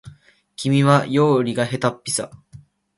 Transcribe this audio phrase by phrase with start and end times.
[0.55, 2.31] 君は料理がへたっぴさ